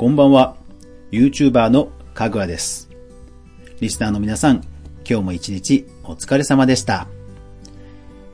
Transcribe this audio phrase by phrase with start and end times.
[0.00, 0.56] こんばんは。
[1.10, 2.88] YouTuber のかぐわです。
[3.80, 4.64] リスナーの皆さん、
[5.06, 7.06] 今日も一日お疲れ様でした。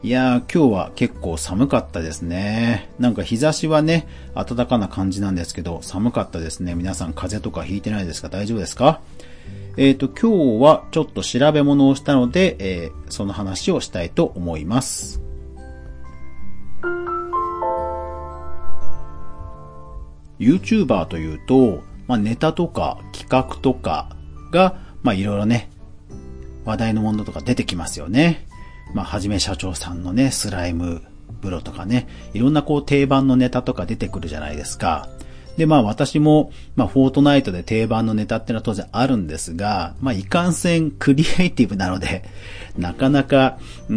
[0.01, 2.89] いやー、今日は結構寒かったですね。
[3.01, 4.07] なんか日差しはね、
[4.37, 6.77] 暖かな感じなんですけど、寒かったですね。
[6.77, 8.29] 皆さん風邪とかひいてないですか？
[8.29, 9.01] 大丈夫ですか？
[9.77, 15.21] えっ、ー、と、今日はちょっと調べ物をしたので、えー、その話をしたいと思います。
[20.39, 24.17] YouTuber というと、まあ、ネタとか企画とか
[24.53, 25.71] が、まあ、いろいろね、
[26.65, 28.47] 話題のものとか出てきますよね。
[28.95, 31.03] まあ、はじめ社長さんのね、スライム
[31.41, 35.09] 風呂とかね、いろんなこう定番のネタとか出てくるじゃないですか。
[35.57, 42.25] で、まあ私も、まあフォートナイトで定番のネタってのは当然あるんですが、まあいかんせんクリエイティブなので、
[42.77, 43.97] なかなか、うー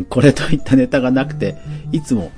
[0.00, 1.56] ん、これといったネタがなくて、
[1.92, 2.32] いつも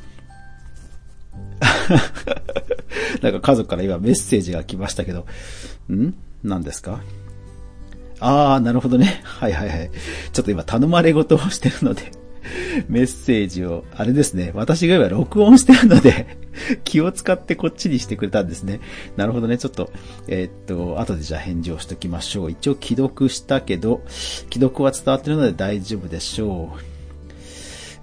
[3.22, 5.26] なんか家族から今メッセージが来ましたけど、
[5.92, 6.14] ん？
[6.42, 7.00] 何ですか？
[8.20, 9.20] ああ、なるほどね。
[9.24, 9.90] はいはいはい。
[10.32, 12.12] ちょっと今頼まれ事をしてるので、
[12.88, 14.52] メッセージを、あれですね。
[14.54, 16.38] 私が今録音してるので
[16.84, 18.80] 気を使ってこっちにしてくれたんですね。
[19.16, 19.56] なるほどね。
[19.56, 19.90] ちょっと、
[20.28, 22.50] えー、っと、後でじゃあ返事をしときましょう。
[22.50, 26.80] 一応既読したけど、既読は伝わってるので大丈夫でしょう。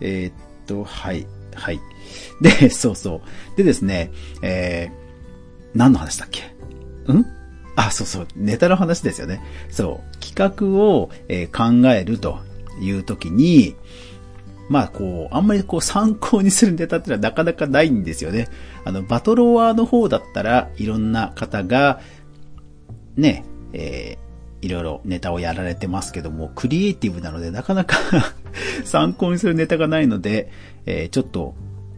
[0.01, 0.33] えー、っ
[0.65, 1.79] と、はい、はい。
[2.41, 3.21] で、そうそう。
[3.57, 6.43] でですね、えー、何の話だっけ？
[7.11, 7.25] ん？
[7.75, 9.41] あ、そうそう、ネタの話ですよね。
[9.69, 12.39] そう、企画を、えー、考えると
[12.81, 13.75] いう時に、
[14.69, 18.47] まあこう、あんまりこう参考にするネタってのはなかなかないんですよね。
[18.83, 22.01] あの、バトロワーの方だったらいろんな方が、
[23.15, 27.97] ね、えー、いろいろネタをやられてますけども、クリエイティブなのでなかなか
[28.83, 30.51] 参考にするネタがないので、
[30.85, 31.55] えー、ちょっと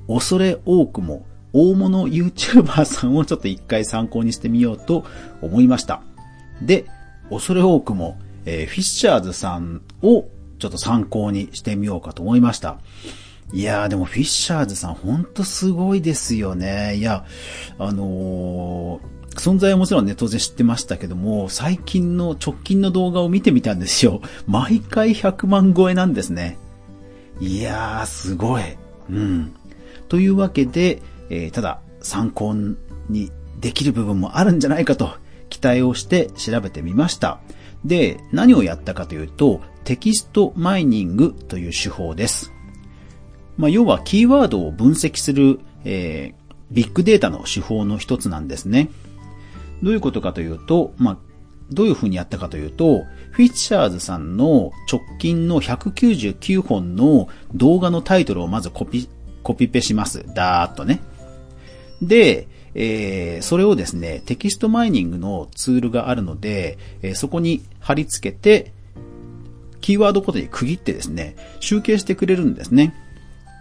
[0.10, 5.06] 恐れ多くも大物 YouTuber さんをちょっと一回参考にしてみようと
[5.42, 6.02] 思いました。
[6.62, 6.86] で、
[7.30, 10.26] 恐れ多くも、えー、フィッシャーズさんを
[10.58, 12.80] ちょっと参考にしてみようかと思いました。
[13.52, 16.96] いやーでもフィッシャーズさんほんとすごいですよね。
[16.96, 17.26] いや、
[17.80, 24.22] あのー、存在はもちろんね、当然知ってましたけども、最近の直近の動画を見てみたんですよ。
[24.48, 26.58] 毎回100万超えなんですね。
[27.40, 28.64] いやー、すごい。
[29.10, 29.54] うん。
[30.10, 32.54] というわけで、えー、ただ参考
[33.10, 35.12] にできる部分もあるんじゃないかと
[35.50, 37.40] 期待をして調べてみました。
[37.86, 42.52] で、何をやったかというと、テキストマイニングという手法です。
[43.58, 48.90] まあ、要はキーワードを分析する、えー、ビッグデータの手法の一つなんですね。
[49.82, 51.18] どういうことかというと、まあ、
[51.72, 59.10] どういう風にやったかというと、フィッシャーズさんの直近の199本の動画のタイトルをまずコピー
[59.44, 60.26] コピペします。
[60.34, 61.02] ダーッとね。
[62.02, 68.72] で、えー、それをですね、テキストマイニングのツールがあるので、えー、そこに貼り付けて、
[69.82, 72.94] キーワードごとに区切ってですね、集計してくれるんですね。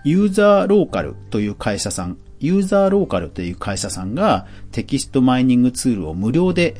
[0.05, 6.77] ユーザーローカルという会社さん、ユーザーローカルという会社さんがテキストマイニングツールを無料で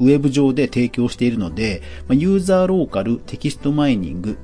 [0.00, 4.38] ウェブ上で提供しているので、ユーザーローカルテキストマイニング、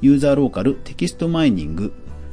[0.00, 1.92] ユーザーローカルテキストマイニング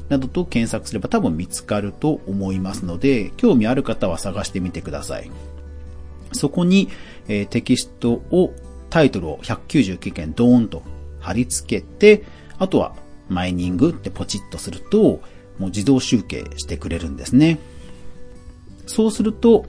[0.09, 5.31] などと検索すれば多分見つかると思いますので、興味ある方は探してみてください。
[6.31, 6.89] そこに、
[7.27, 8.53] えー、テキストを、
[8.89, 10.83] タイトルを199件ドーンと
[11.19, 12.23] 貼り付けて、
[12.57, 12.95] あとは
[13.29, 15.21] マイニングってポチッとすると、
[15.57, 17.59] もう自動集計してくれるんですね。
[18.85, 19.66] そうすると、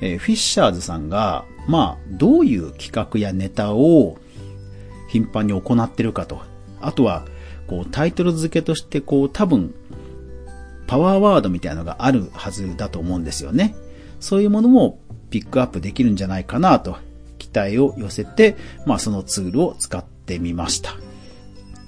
[0.00, 4.18] えー、フィッシャーズさんが、まあ、どういう企画やネタを
[5.08, 6.40] 頻繁に行ってるかと。
[6.80, 7.26] あとは、
[7.70, 9.72] こう、タイトル付けとして、こう、多分、
[10.88, 13.76] パワーワードみたいなのがあるはずだと思うんですよね。
[14.18, 14.98] そういうものも
[15.30, 16.98] ピックアップできるんじゃないかなと
[17.38, 20.96] 期待を寄せて、まあそのツールを使ってみました。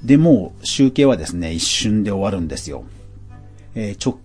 [0.05, 2.85] で、もう集計はですね、一瞬で終わるんですよ。
[3.75, 4.21] えー、ちょ、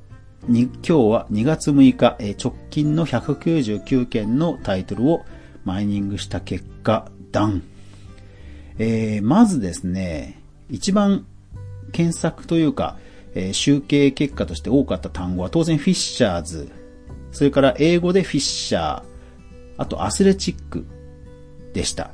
[0.47, 5.25] に、今日は2月6日、えー、直近の199件のタイトルを
[5.65, 7.63] マイニングした結果、ダン。
[8.77, 10.39] えー、まずですね、
[10.69, 11.25] 一番
[11.97, 12.95] 検索というか、
[13.33, 16.69] えー、集計結果として多かった単語は当然フィッシャーズ、
[17.31, 19.03] それから英語でフィッシャー、
[19.77, 20.85] あとアスレチック
[21.73, 22.11] でした。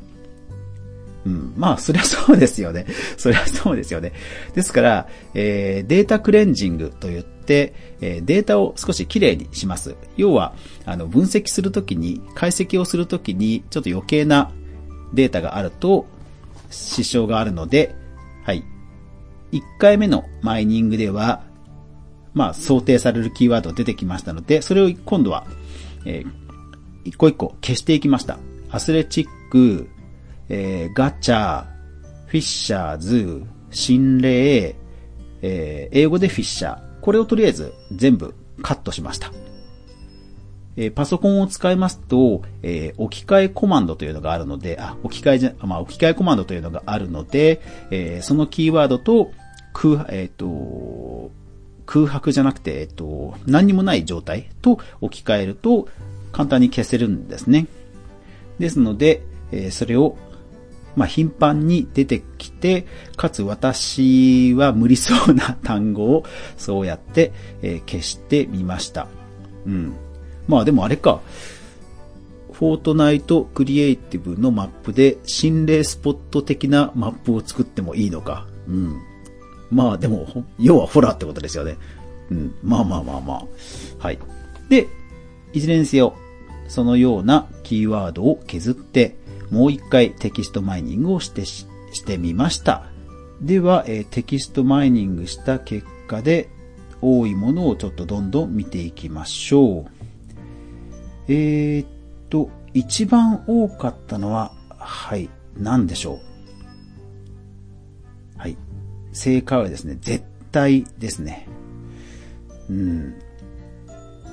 [1.25, 1.53] うん。
[1.57, 2.85] まあ、そりゃそうですよね。
[3.17, 4.13] そりゃそうですよね。
[4.53, 9.95] ですから、えー、データクレンジングと言って、えー、データを少しきれいにします。
[10.15, 10.53] 要は、
[10.85, 14.51] あの、分析するときに、解析をするときに、ちょっと余計な
[15.13, 16.05] データがあると、
[16.69, 17.95] 支障があるので、
[19.53, 21.43] 1回目のマイニングでは、
[22.33, 25.45] まあ、想定されるキーワード出てきましたので、それを今度は、
[26.05, 26.31] えー、
[27.05, 28.39] 一個一個消していきました。
[28.71, 29.87] アスレチック、
[30.49, 31.65] えー、ガチャ、
[32.25, 34.75] フィッシャーズ、心霊、
[35.43, 36.99] えー、英語でフィッシャー。
[37.01, 38.33] これをとりあえず全部
[38.63, 39.31] カットしました。
[40.75, 47.61] えー、パソコンを使いますと、えー、置き換えコマンドというのがあるので、あ、置き換えじゃ、まあ、置き換えコマンドというのがあるので、
[47.91, 49.31] えー、そのキーワードと、
[49.73, 51.31] 空、えっ、と、
[51.85, 55.87] 空白じゃなくて、えっ、と、何にもない状態と置き換えると、
[56.31, 57.67] 簡単に消せるんですね。
[58.59, 60.17] ですので、えそれを、
[60.95, 62.85] まあ、頻繁に出てきて、
[63.15, 66.23] かつ私は無理そうな 単語を
[66.57, 67.31] そうやって、
[67.61, 69.07] え消してみました。
[69.65, 69.93] うん。
[70.47, 71.21] まあでもあれか。
[72.51, 78.45] フォートナイトクリエイティブのマップで心霊スポット的なマップを作ってもいいのか。
[78.67, 79.01] うん。
[79.73, 80.27] まあでも、
[80.59, 81.77] 要はホラーってことですよね。
[82.29, 82.55] うん。
[82.63, 83.45] まあまあまあまあ。
[83.99, 84.19] はい。
[84.69, 84.87] で、
[85.53, 86.15] いずれにせよ、
[86.67, 89.15] そのようなキーワードを削って、
[89.49, 92.85] もう一回テキストマイニングをしてし、してみました。
[93.41, 96.49] では、えー、テキストマイニングした結果で、
[97.01, 99.85] 多いものをちょっとどんどん見ていきましょう。
[101.27, 101.87] えー、っ
[102.29, 106.21] と、一番多かったのは、はい、何でしょ
[108.37, 108.39] う。
[108.39, 108.57] はい。
[109.13, 111.47] 正解はですね、絶対ですね。
[112.69, 113.15] うん。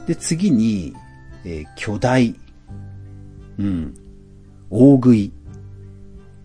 [0.07, 0.95] で、次に、
[1.45, 2.35] えー、巨大。
[3.59, 3.95] うん。
[4.71, 5.33] 大食い。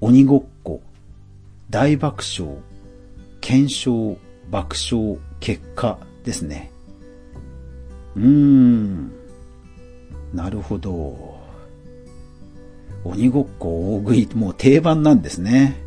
[0.02, 0.82] 鬼ごっこ。
[1.70, 2.56] 大爆笑。
[3.42, 4.18] 検証。
[4.52, 5.18] 爆笑。
[5.40, 6.72] 結果ですね。
[8.16, 9.12] うーん。
[10.34, 11.36] なるほど。
[13.06, 15.85] 鬼ごっこ大食い、もう定番なんですね。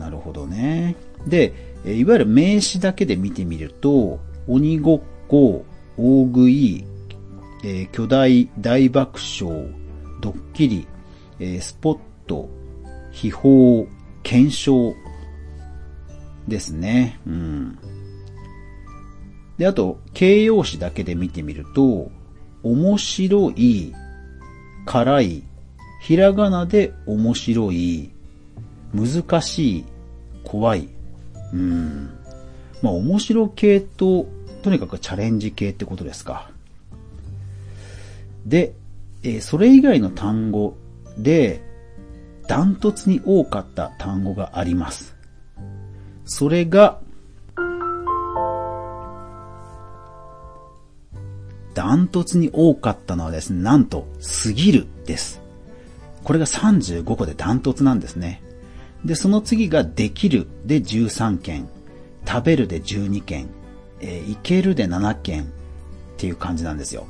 [0.00, 0.96] なるほどね。
[1.26, 1.52] で、
[1.84, 4.18] いわゆる名詞だけで見てみると、
[4.48, 5.66] 鬼ごっこ、
[5.98, 6.84] 大食い、
[7.62, 9.68] えー、巨大大爆笑、
[10.22, 10.86] ドッキリ、
[11.38, 12.48] えー、スポット、
[13.12, 13.84] 秘宝、
[14.22, 14.94] 検証
[16.48, 17.20] ですね。
[17.26, 17.78] うん。
[19.58, 22.10] で、あと、形容詞だけで見てみると、
[22.62, 23.92] 面白い、
[24.86, 25.42] 辛い、
[26.00, 28.10] ひらがなで面白い、
[28.94, 29.84] 難しい、
[30.44, 30.88] 怖い。
[31.52, 32.10] うん。
[32.82, 34.26] まあ面白系と、
[34.62, 36.50] とにかくチャレンジ系ってことですか。
[38.46, 38.74] で、
[39.22, 40.76] えー、それ以外の単語
[41.18, 41.62] で、
[42.48, 45.14] ダントツに多かった単語があります。
[46.24, 47.00] それが、
[51.74, 55.40] ダントツに多かったのはですね、なんと、すぎるです。
[56.24, 58.42] これが35個でダントツなんですね。
[59.04, 61.68] で、その次ができるで13件、
[62.26, 63.48] 食べるで12件、
[64.00, 65.46] えー、いけるで7件っ
[66.16, 67.06] ていう感じなんですよ。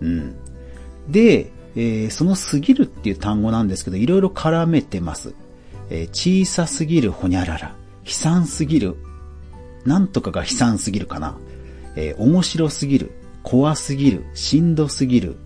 [0.00, 0.36] うん。
[1.08, 5.34] で、えー、そのすぎるっていう単語なんですけど、いろいろ絡めてます。
[5.90, 8.96] えー、小さすぎるほにゃらら、悲惨すぎる、
[9.84, 11.36] なんとかが悲惨すぎるかな。
[11.96, 15.36] えー、面白すぎる、怖すぎる、しんどすぎる、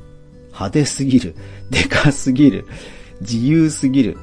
[0.49, 1.35] 派手すぎる、
[1.70, 2.67] でかすぎる、
[3.20, 4.19] 自由すぎる、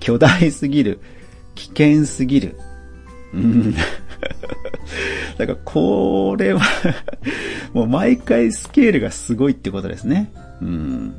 [0.00, 1.00] 巨大すぎる、
[1.54, 2.56] 危険すぎる。
[3.34, 3.74] うん。
[5.38, 6.62] だからこれは
[7.74, 10.32] もう毎回スケールがすごいってことですね。
[10.60, 11.14] うん。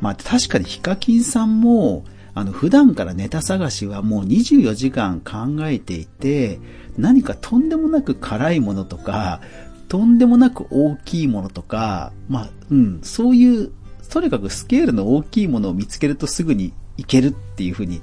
[0.00, 6.60] まあ確かにヒカキンさんも、あの普段からネタ探しはもう24時間考えていて、
[6.96, 9.40] 何かとんでもなく辛いものとか、
[9.88, 13.72] とんでもなく大きいものとか、まあ、うん、そういう、
[14.10, 18.02] とにかくスケールの大きいものを見つけるとすぐにいけるっていう風に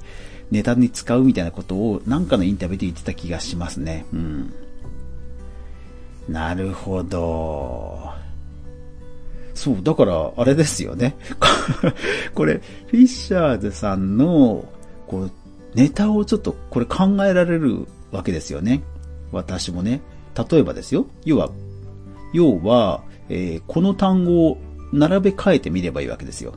[0.50, 4.06] ネタに使うみたいなことをなんかのインタビューで言ってた気がしますね。
[4.12, 4.52] うん。
[6.28, 8.10] なるほど。
[9.54, 11.16] そう、だから、あれですよね。
[12.34, 14.66] これ、フィッシャーズさんの、
[15.06, 15.30] こう、
[15.74, 18.82] ネタをちょっと、これ考えられるわけですよね。
[19.32, 20.02] 私もね。
[20.50, 21.06] 例えばですよ。
[21.24, 21.50] 要は、
[22.34, 24.58] 要は、えー、この単語を
[24.92, 26.54] 並べ替えてみればいいわけですよ。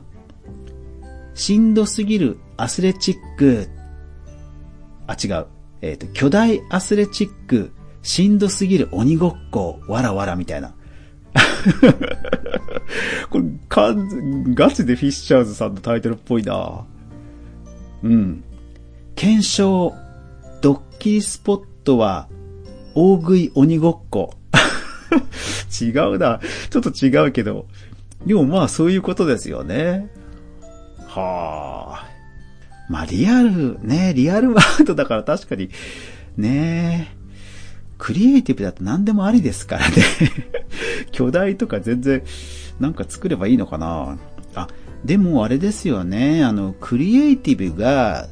[1.34, 3.68] しんどすぎるアスレチック。
[5.06, 5.46] あ、違う。
[5.82, 7.72] えっ、ー、と、巨大アスレチック、
[8.02, 10.74] しんどすぎる鬼ごっこ、わらわらみたいな。
[13.30, 16.84] これ、かん、ガチでフィッシャーズさんのタイトルっぽいな
[18.02, 18.44] うん。
[19.14, 19.94] 検証、
[20.60, 22.28] ドッキリスポットは、
[22.94, 24.34] 大食い鬼ごっこ。
[25.80, 26.40] 違うな。
[26.70, 27.66] ちょっと違うけど。
[28.26, 30.10] でもまあそういうことですよね。
[31.10, 32.08] はあ。
[32.88, 35.70] まあリアル、ね、リアルワードだから確かに、
[36.36, 37.14] ね
[37.98, 39.96] クリエイティブだと何でもありですからね。
[41.12, 42.22] 巨大とか全然、
[42.80, 44.16] なんか作ればいいのかな
[44.54, 44.68] あ、
[45.04, 46.42] でもあれですよね。
[46.42, 48.28] あの、クリエイティブが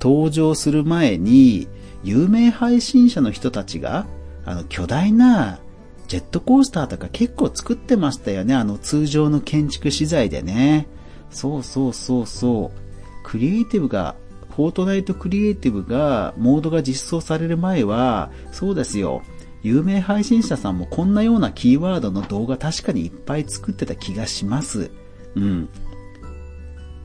[0.00, 1.66] 登場する前に、
[2.02, 4.06] 有名配信者の人たちが、
[4.44, 5.58] あの、巨大な
[6.06, 8.54] ジェットコースターとか結構作ってましたよね。
[8.54, 10.86] あの、通常の建築資材でね。
[11.30, 12.80] そうそうそうそう。
[13.24, 14.14] クリエイティブが、
[14.54, 19.22] フォートナイトクリエイティブが、モードが実装される前は、そうですよ。
[19.62, 24.90] 有名配信者さんもこんなようなキーワードの動画確かにいっぱい作ってた気がします。
[25.34, 25.68] うん。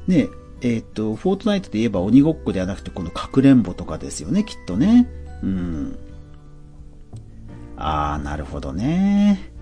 [0.07, 0.27] ね
[0.61, 5.09] えっ、と、フォートナイトで言えば鬼ごっこではなくてこのかくれんぼとかですよね、きっとね。
[5.41, 5.97] うん。
[7.77, 9.53] ああ、なるほどね。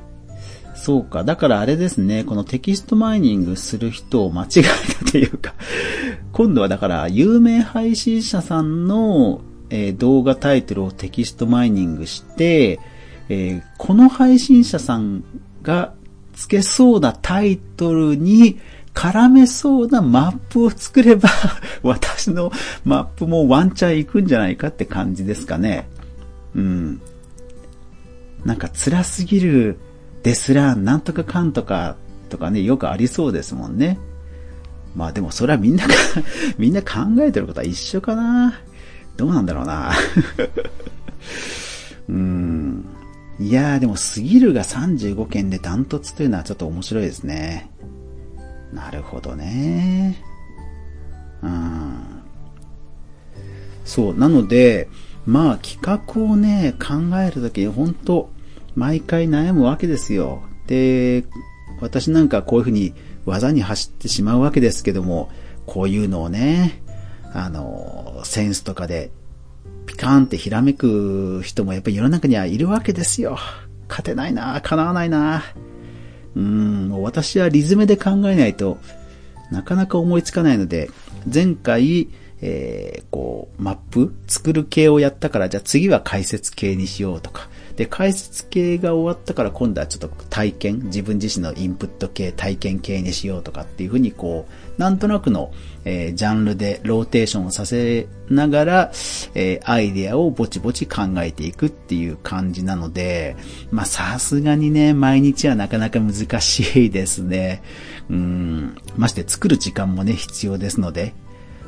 [0.88, 1.26] そうか。
[1.26, 4.64] だからあれですね、このテキストマイニングする人を間違え
[5.04, 5.54] たというか、
[6.32, 12.80] 今度はだから有名配信者さんの、えー、動画タイトルをテキストマイニングして、
[13.28, 15.26] えー、この配信者さん
[15.62, 15.92] が
[16.36, 18.58] 付けそうなタイトルに
[18.94, 21.30] 絡めそうなマップを作れば
[21.84, 22.50] 私の
[22.86, 25.90] マップもワンチャン行くんじゃないかって感じですかね。
[26.56, 27.02] うん。
[28.46, 29.80] なんか辛すぎる
[30.28, 31.96] ですら、なんとかかんとか
[32.28, 33.98] とかね、よくありそうですもんね。
[34.94, 35.86] まあでもそれはみんな
[36.60, 38.60] みんな考えてることは一緒かな。
[39.16, 39.94] どうなんだろうな。
[42.10, 42.86] うーん。
[43.40, 47.72] いやーでもすぎるが35件でダントツというのはちょっと面白いですね。
[48.74, 50.22] なるほどね。
[51.42, 52.00] うん。
[53.86, 54.18] そう。
[54.18, 54.90] なので、
[55.26, 58.30] まあ企画をね、考えるときに本当
[58.78, 60.44] 毎回悩むわけですよ。
[60.68, 61.26] で、
[61.82, 62.94] 私なんかこういうふうに
[63.26, 65.32] 技に走ってしまうわけですけども、
[65.66, 66.84] こういうのをね、
[67.34, 69.10] あの、センスとかで
[69.88, 73.40] ピカーンってひらめく人もやっぱり世の中にはいるわけですよ。
[73.90, 75.44] 勝てないな叶わないな
[76.36, 78.78] うん、もう私はリズムで考えないと
[79.50, 80.92] なかなか思いつかないので、
[81.34, 82.10] 前回、
[82.42, 95.54] えー、こう、マップ作る系をやったから、じゃあ次は解説系にしようとか、で、解説系が終わったから今度はちょっと体験、自分自身のインプット系、体験系にしようとかっていうふうにこう、なんとなくの、
[95.86, 98.92] えー、ジャンルでローテーションをさせながら、
[99.36, 103.36] えー、アイデアをぼちぼち考えていくっていう感じなので、
[103.70, 107.62] まあさすがにね、毎日はなかなか難しいですね。
[108.10, 111.14] うん、まして作る時間もね、必要ですので、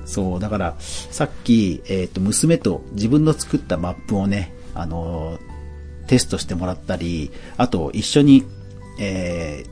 [0.06, 5.49] そう、だから、さっき、えっ、ー、と、娘と自分の作ったマップをね、あのー、
[6.10, 8.44] テストしてもらったり、あと一緒に、
[9.00, 9.64] え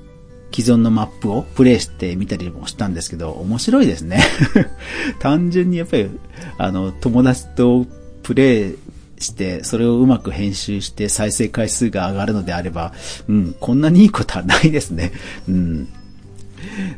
[0.51, 4.23] ー、既存のマップをプレイしてみたりもしたんですけど、面白いですね
[5.19, 6.11] 単純にやっぱり、
[6.59, 7.87] あの、友達と
[8.21, 8.75] プレイ
[9.17, 12.93] して、それをうまく編集して再生回数が上がるのであれば、
[13.27, 15.13] うん、こんなにいいことはないですね。
[15.49, 15.87] うん。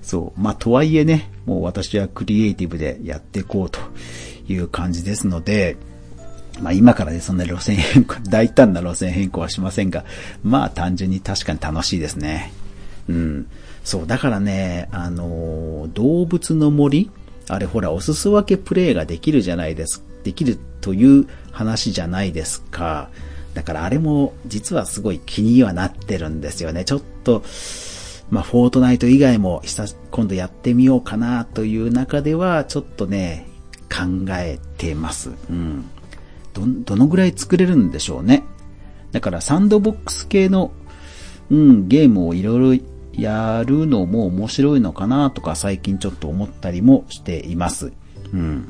[0.02, 0.42] そう。
[0.42, 3.80] まあ、とはいえね、もう私はクリエイティブでやっていこうと
[4.50, 5.78] いう感じですので、
[6.62, 10.06] まあ今からね、そんな路線変更、大胆な路線変更はしませんが、
[10.44, 12.52] まあ単純に確かに楽しいですね。
[13.08, 13.48] うん。
[13.84, 17.10] そう、だからね、あのー、動物の森
[17.50, 20.04] あれほら、お裾分けプレイができるじゃないです。
[20.24, 23.10] できるという話じゃないですか。
[23.56, 26.86] だからあれも実はすごい気にはなってるんですよね。
[26.86, 27.44] ちょっと、
[28.30, 29.64] まあ、フォートナイト以外も
[30.12, 33.48] 今度やってみようかなという中では、ちょっとね、
[33.90, 35.32] 考えてます。
[35.50, 35.90] うん。
[36.60, 38.44] ど、どのぐらい作れるんでしょうね。
[39.12, 40.72] だからサンドボックス系の、
[41.50, 42.84] うん、ゲームをいろいろ
[43.20, 47.92] やるのも面白いのかなとか最近ちょっと思ったりもしています。
[48.34, 48.70] うん。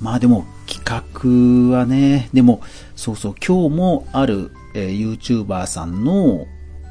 [0.00, 2.62] まあでも企画はね、でも
[2.96, 6.46] そうそう今日もある、えー、YouTuber さんの、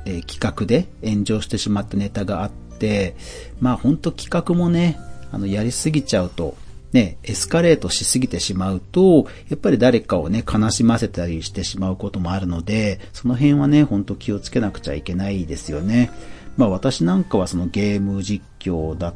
[0.06, 3.15] えー、企画で炎上してしまったネタがあって、
[3.60, 4.98] まあほんと企画もね、
[5.32, 6.56] あのやりすぎちゃうと
[6.91, 16.12] ね、エスカレートしすぎてしまうと、やっぱり誰かをね、悲しませたりしてしまうこともあるので、その辺はね、ほんと気をつけなくちゃいけないですよね。
[16.58, 19.13] まあ私なんかはそのゲーム実況だ、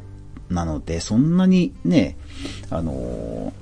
[0.50, 2.16] なので、そんなにね、
[2.70, 3.54] あの、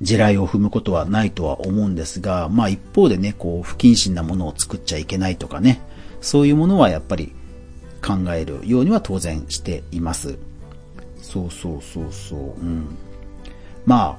[0.00, 5.80] 地雷を踏むことはないとは思うんですが、まあ一方でね、こう、不謹慎なものを作っちゃいけないとかね、
[6.20, 7.32] そういうものはやっぱり
[8.00, 10.38] 考えるようには当然しています。
[11.20, 12.86] そうそうそうそう、うん。
[13.86, 14.18] ま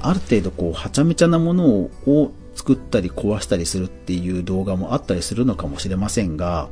[0.00, 6.68] あ、ある程度こう、はちゃめちゃなものを作ったり壊したりするっていう動画もあったりするのかもしれませんが、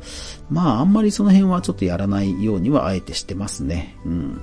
[0.50, 3.96] まああんまりその辺はちょっとやらないようにはあえてしてますね。
[4.04, 4.40] うん。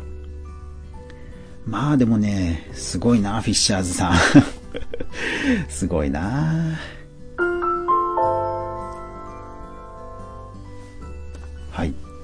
[1.66, 4.14] まあでもね、すごいな、フィッシャーズさん。
[5.70, 6.80] すごいな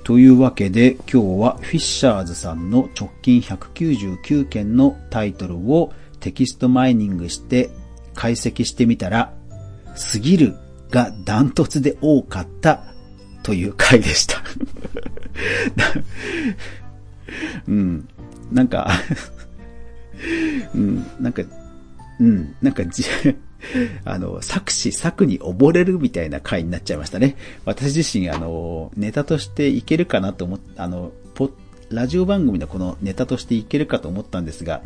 [0.04, 7.70] というわけで今日はフィッシャーズさんの直近199件のタイトルをテキストマイニングして
[8.14, 9.34] 解析してみたら、
[9.96, 10.56] すぎる
[10.90, 12.84] がダントツで多かった
[13.44, 14.44] という回でした。
[17.68, 18.08] うん。
[18.52, 18.92] なんか
[20.74, 21.44] うん、なんか、
[22.20, 23.04] うん、なんかじ、
[24.06, 27.36] あの、策士策に溺れるみたいな回になっちゃいましたね。
[27.66, 31.52] 私自身、あの、ネタとしていけるかなと思っあの、ポ
[31.90, 34.82] ラジオ番組のこのネタとしていけるかと思ったんですが、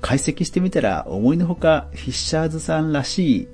[0.00, 3.48] 解析してみたら思いのほかフィッシャーズさんらしい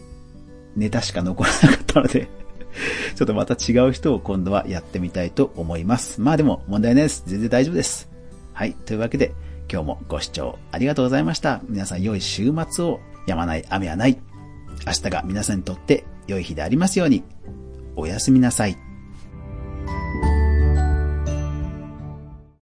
[0.77, 2.29] ネタしか残らなかったので
[3.17, 6.21] ちょっとまた違う人を今度はやってみたいと思います。
[6.21, 7.25] まあでも問題ないです。
[7.27, 8.09] 全然大丈夫です。
[8.53, 8.75] はい。
[8.85, 9.33] というわけで、
[9.71, 11.63] 今日もご視聴ありがとうございました。
[11.69, 14.18] 皆さん良い週末を止まない雨はない。
[14.87, 17.25] 明日が皆さんにとって良い日でありますように。
[17.97, 18.86] おやすみなさい。